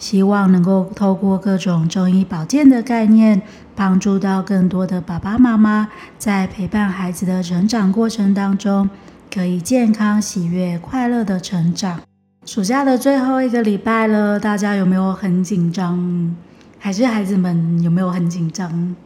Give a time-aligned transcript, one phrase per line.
[0.00, 3.42] 希望能够透过各种中医保健的概念，
[3.76, 5.88] 帮助到更多的爸爸妈妈，
[6.18, 8.88] 在陪伴孩子的成长过程当中，
[9.32, 12.00] 可以健康、喜悦、快乐的成长。
[12.46, 16.34] 暑假的最后一个礼拜了，大家有没有很紧张？
[16.78, 18.96] 还是孩子们有没有很紧张？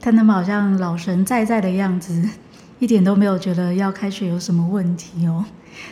[0.00, 2.26] 看他们好像老神在在的样子，
[2.78, 5.44] 一点都没有觉得要开学有什么问题哦。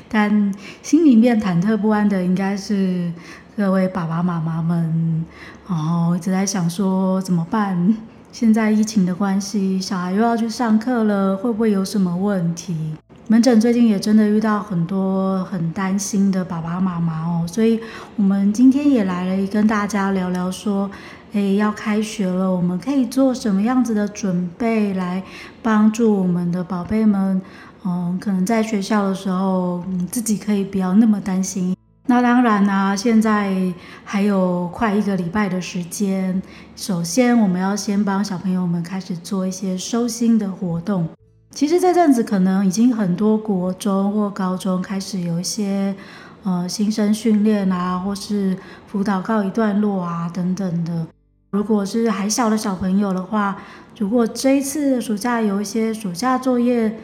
[0.09, 0.53] 但
[0.83, 3.13] 心里面忐忑不安的应该是
[3.57, 5.25] 各位爸爸妈妈们，
[5.69, 7.97] 然后一直在想说怎么办？
[8.33, 12.95] 现在疫情的关系，小孩又要去上课了，会不会有什么问题？
[13.27, 17.81] 门诊最近也真的遇到很多很担心的爸爸妈妈哦，所以
[18.17, 20.91] 我们今天也来了，跟大家聊聊说，
[21.33, 25.23] 诶，要开学了，我们可以做什么样子的准备来
[25.63, 27.41] 帮助我们的宝贝们？
[27.85, 31.77] 嗯，可能在学校的时候，你，自己可以不要那么担心。
[32.07, 33.73] 那当然啦，现在
[34.05, 36.43] 还有快一个礼拜的时间，
[36.75, 41.09] 首先我们要先帮小朋友们开始做一些收心的活动。
[41.53, 45.95] 其实这阵子可能已经很多国中或高中开始有一些
[46.43, 48.57] 呃新生训练啊，或是
[48.89, 51.07] 辅导告一段落啊等等的。
[51.51, 53.57] 如果是还小的小朋友的话，
[53.99, 56.99] 如果这一次暑假有一些暑假作业，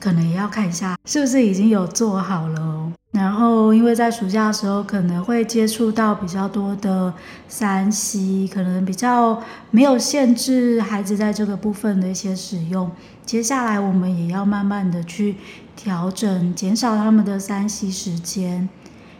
[0.00, 2.92] 可能也要看一下是不是已经有做好了。
[3.12, 7.14] 然后，因为在暑假的时候可能会接触到比较多的
[7.46, 12.90] 三 c 可能比较没有限制孩子在这个部分的一些使用。
[13.24, 15.36] 接下来我们也要慢慢的去
[15.76, 18.68] 调整，减少他们的三 c 时间。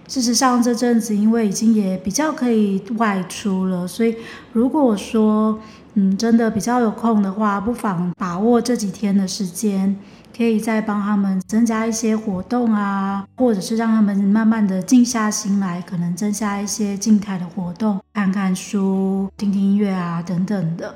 [0.07, 4.17] 事实上，这阵子因为已经也比较可以外出了，所以
[4.53, 5.61] 如果说
[5.95, 9.97] 嗯真的比较有空的话，不妨把握这几天的时间。
[10.37, 20.93] 可以再帮他们增加一些活动啊，或者是让他们慢慢的静下心来，可能增加一些静态的活动，看看书、听听音乐啊等等的。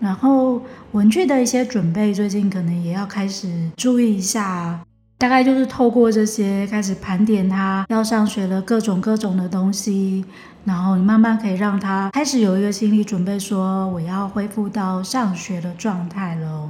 [0.00, 4.80] 然后文具的一些准备，最近可能也要开始注意一下。
[5.16, 10.24] 大概就是透过这些开始盘点他要上学的各种各种的东西，
[10.64, 16.68] 然后你慢慢可以让他开始有一个心理准备，说我要恢复到上学的状态了。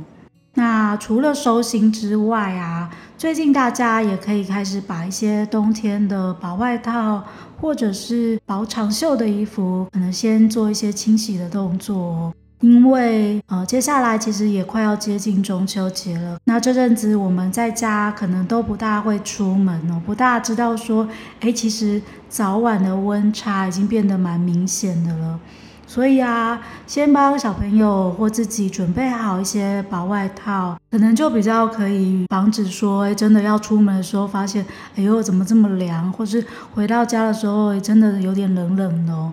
[0.56, 2.88] 那除了收心之外啊，
[3.19, 7.25] 最近大家也可以开始把一些冬天的薄外套
[7.61, 12.32] 或者是薄长袖的衣服，可能先做一些清洗的动作，
[12.65, 16.39] 因为呃，接下来其实也快要接近中秋节了。
[16.45, 21.07] 那这阵子我们在家可能都不大会出门哦，不大知道说，
[21.41, 25.39] 哎，其实早晚的温差已经变得蛮明显的了。
[25.87, 34.65] 所以啊，先帮小朋友或自己准备好一些薄外套，可能就比较可以防止说，哎，真的要出门的时候发现，
[34.97, 36.11] 哎呦，怎么这么凉？
[36.11, 39.31] 或是回到家的时候，真的有点冷冷的哦。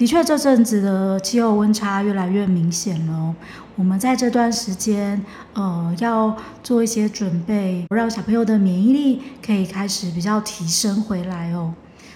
[0.00, 3.34] 的确，这阵子的气候温差越来越明显了。
[3.76, 5.22] 我们在这段时间，
[5.52, 11.74] 呃，要做一些准备，让小朋友的免疫力可以开始比较提升回来哦。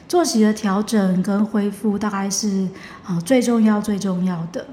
[0.09, 2.67] 作息的调整跟恢复大概是
[3.05, 4.67] 啊最重要最重要的，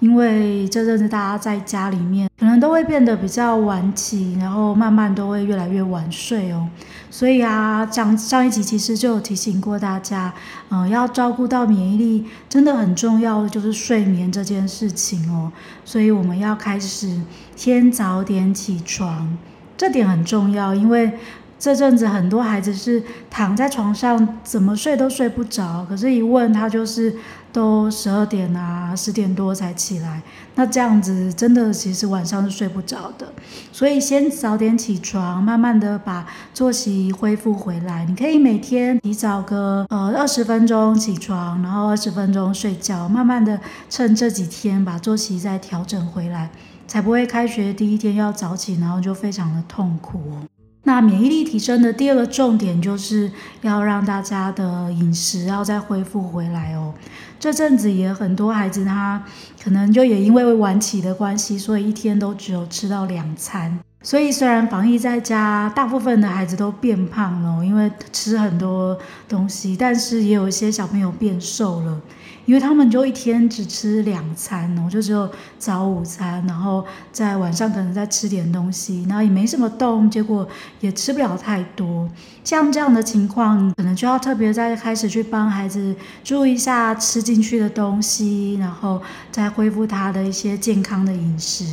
[0.00, 6.68] 因为这阵子大家在家里面可能都会变得比较晚起，然后慢慢都会越来越晚睡哦。
[7.10, 10.32] 所以啊，上上一集其实就有提醒过大家，
[10.70, 15.50] 嗯，要照顾到免疫力，真的很重要就是睡眠这件事情哦。
[15.84, 17.20] 所以我们要开始
[17.54, 19.36] 先早点起床，
[19.76, 21.12] 这点很重要，因为。
[21.58, 27.16] 这阵子很多孩子是躺在床上怎么睡都睡不着，可是，一问他就是
[27.50, 30.20] 都十二点啊、十点多才起来，
[30.54, 33.26] 那这样子真的其实晚上是睡不着的。
[33.72, 38.04] 所以先早点起床，慢慢的把作息恢复回来。
[38.04, 43.58] 你可以每天提早个呃二十分钟起床，然后二十分钟睡觉，慢慢的
[43.88, 46.50] 趁这几天把作息再调整回来，
[46.86, 50.44] 才不会开学第一天要早起，然后就非常的痛苦哦。
[50.86, 53.28] 那免疫力提升的第二个重点，就是
[53.62, 56.94] 要让大家的饮食要再恢复回来哦。
[57.40, 59.20] 这阵子也很多孩子，他
[59.60, 63.76] 可能就也因为晚起的关系，所以一天都只有吃到两餐。
[64.00, 68.96] 所以虽然防疫在家，大部分的孩子都变胖了，因为吃很多
[69.28, 72.00] 东西，但是也有一些小朋友变瘦了。
[72.46, 75.28] 因为他们就一天只吃两餐我，就只有
[75.58, 80.48] 早午餐，然后在晚上可能再吃点东西，然后也没什么动，结果
[80.80, 82.08] 也吃不了太多。
[82.44, 89.02] 像这样的情况，可能就要特别再开始去帮孩子注意一下吃进去的东西，然后
[89.32, 91.64] 再恢复他的一些健康的饮食，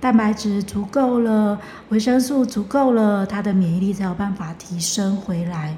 [0.00, 1.58] 蛋白质足够了，
[1.88, 5.76] 维生素足够了，他的免疫力才有办法提升回来。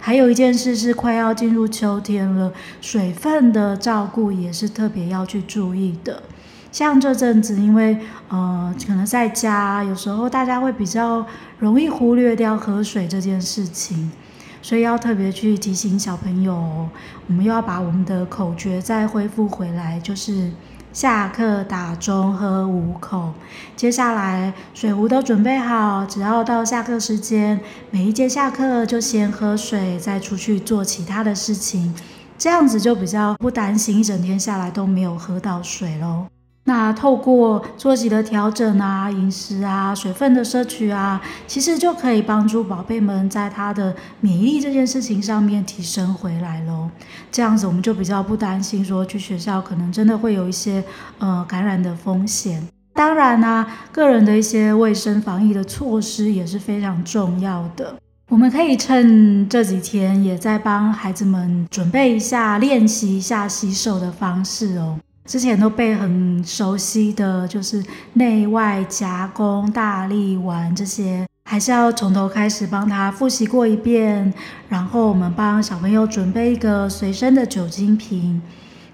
[0.00, 6.22] 还有一件事是，快要进入秋天了，水分的照顾也是特别要去注意的。
[6.72, 7.98] 像这阵子，因为
[8.28, 11.26] 呃，可能在家，有时候大家会比较
[11.58, 14.10] 容易忽略掉喝水这件事情，
[14.62, 16.88] 所以要特别去提醒小朋友，
[17.26, 20.50] 我们又要把我们的口诀再恢复回来，就是。
[20.92, 23.32] 下课打钟喝五口，
[23.76, 27.60] 接下来水壶都准备好，只要到下课时间，
[27.90, 31.94] 每一节下课就先喝水，再出去做其他的事情，
[32.36, 36.26] 这样子就比较不担心一整天下来都没有喝到水喽。
[36.70, 46.88] 那透过作息的调整啊，饮食啊，水分的摄取啊，其实就可以帮助宝贝们在他的免疫力这件事情上面提升回来咯。
[47.32, 50.84] 这样子我们就比较不担心说去学校可能真的会有一些
[51.18, 52.64] 呃感染的风险。
[52.94, 57.96] 当然呢，个人的一些卫生防疫的措施也是非常重要的。
[58.28, 64.96] 我们可以趁这几天也在帮孩子们准备一下，练习一下洗手的方式哦。
[65.26, 67.82] 之前都被很熟悉的就是
[68.14, 74.32] 内外夹攻大力丸这些，还是要从头开始帮他复习过一遍。
[74.68, 78.42] 然后我们帮小朋友准备一个随身的酒精瓶。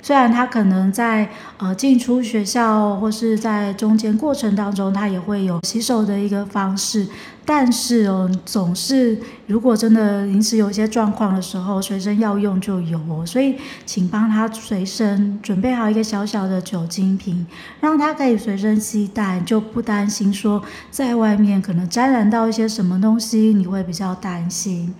[0.07, 7.05] 虽然他可能在呃进出学校或是在中间过程当中，他也会有洗手的一个方式，
[7.45, 9.19] 但是哦，总是
[9.49, 17.45] 如果真的临时有一些状况的时候，随身要用就有哦，所以请帮他随身准备好一个小小的酒精瓶，
[17.81, 24.95] 让他可以随身携带，就不担心说在外面可能沾染到一些什么东西，你会比较担心。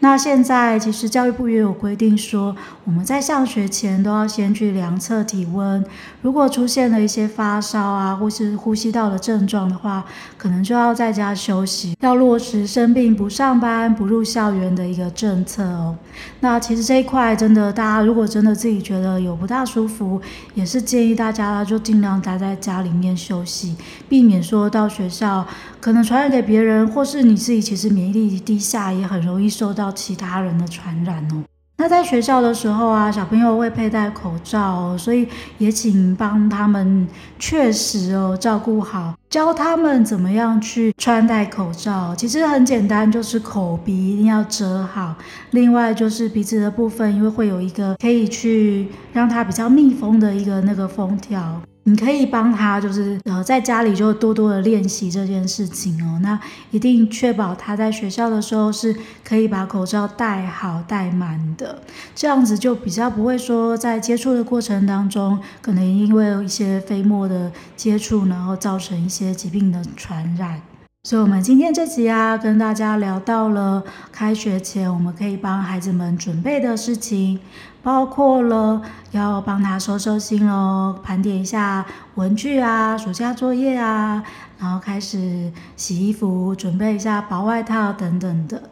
[0.00, 2.54] 那现在其实教育部也有规定说，
[2.84, 5.84] 我们在上学前都要先去量测体温。
[6.22, 10.04] 如果出现了一些发烧啊，或是呼吸道的症状的话，
[10.36, 15.96] 可能就要在家休息，要落实生病不上班、不入校园的一个政策哦。
[16.40, 20.20] 那其实这一块真的，大家如果真的自己觉得有不大舒服，
[20.54, 23.74] 也是建议大家就尽量待在家里面休息，
[24.08, 25.44] 避免说到学校
[25.80, 31.42] 可能传染给别人，或是你自己其实免疫力低下，也很容易受到其他人的传染哦。
[31.80, 37.06] 那在学校的时候啊，小朋友会佩戴口罩哦，所以也请帮他们
[37.38, 42.12] 确实哦照顾好，教他们怎么样去穿戴口罩。
[42.16, 45.14] 其实很简单，就是口鼻一定要遮好，
[45.52, 51.62] 另外就是鼻子的部分，因为会有一个可以去让它比较密封的一个那个封条。
[51.88, 56.18] 你可以帮他，就是呃，在家里就多多的练习这件事情哦。
[56.22, 56.38] 那
[56.70, 58.94] 一定确保他在学校的时候是
[59.24, 61.80] 可以把口罩戴好戴满的，
[62.14, 70.60] 这样子就比较不会说在接触的过程当中，可能因为一些飞沫的接触，然后造成一些疾病的传染。
[71.04, 77.38] 所以，我们今天这集啊，跟大家聊到了开学前我们可以帮孩子们准备的事情，
[77.82, 81.86] 包括了要帮他收收心哦，盘点一下
[82.16, 84.22] 文具啊、暑假作业啊，
[84.58, 88.64] 然后开始洗衣服，准备一下薄外套等等的。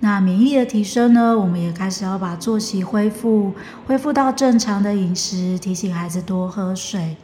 [0.00, 3.52] 那免疫力的提升呢，我们也开始要把作息恢复，
[3.86, 7.16] 恢复到正常的饮食，提醒孩子多喝水。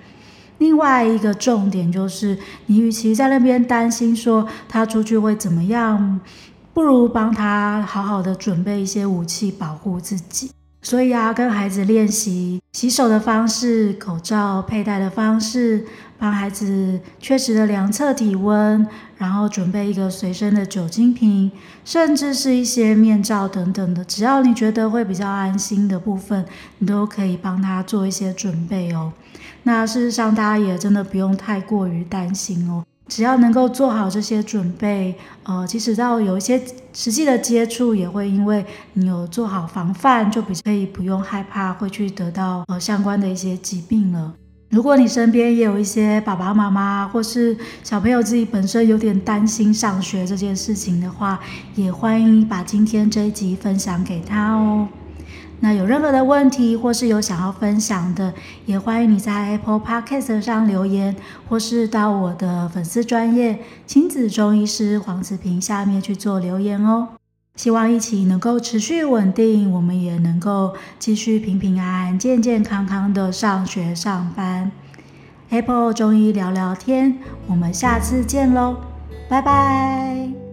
[0.64, 6.18] 另外一个重点就是，你与其在那边担心说他出去会怎么样，
[6.72, 10.50] 不如帮他好好的准备一些武器保护自己。
[10.80, 15.84] 所以啊，跟孩子练习洗手的方式、口罩佩戴的方式，
[16.18, 18.86] 帮孩子确实的量测体温，
[19.18, 21.52] 然后准备一个随身的酒精瓶，
[21.84, 26.42] 甚至是一些面罩等等的，只要你觉得会比较安心的部分，
[26.78, 29.12] 你都可以帮他做一些准备哦。
[29.64, 32.84] 那事实上，大家也真的不用太过于担心哦。
[33.06, 36.60] 只要能够做好这些准备，呃，即使到有一些
[36.94, 44.34] 实际的接触，也会因为你有做好防范，就比可以不用害怕会去得到呃相关的一些疾病了。
[44.70, 51.38] 如果你身边也有一些爸爸妈妈或是小朋友自己本身有点担心上学这件事情的话，
[51.74, 54.88] 也欢迎把今天这一集分享给他哦。
[55.60, 58.34] 那有任何的问题，或是有想要分享的，
[58.66, 61.16] 也欢迎你在 Apple Podcast 上留言，
[61.48, 67.08] 或是到我的粉丝专业亲子中医师黄子平下面去做留言哦。
[67.56, 74.72] 希望疫情能够持续稳定，我们也能够继续平平安安、健健康康的上学上班。
[75.50, 78.76] Apple 中医聊聊天，我们下次见喽，
[79.28, 80.43] 拜拜。